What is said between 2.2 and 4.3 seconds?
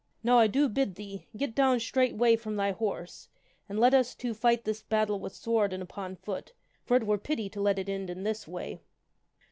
from thy horse, and let us